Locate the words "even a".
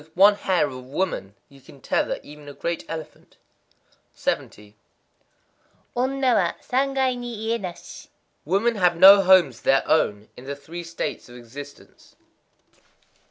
2.23-2.53